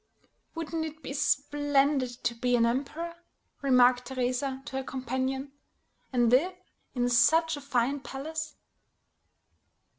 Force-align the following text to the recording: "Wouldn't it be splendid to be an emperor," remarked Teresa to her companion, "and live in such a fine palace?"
"Wouldn't 0.55 0.83
it 0.83 1.03
be 1.03 1.13
splendid 1.13 2.09
to 2.23 2.33
be 2.33 2.55
an 2.55 2.65
emperor," 2.65 3.13
remarked 3.61 4.07
Teresa 4.07 4.63
to 4.65 4.77
her 4.77 4.83
companion, 4.83 5.51
"and 6.11 6.31
live 6.31 6.55
in 6.95 7.07
such 7.07 7.55
a 7.55 7.61
fine 7.61 7.99
palace?" 7.99 8.55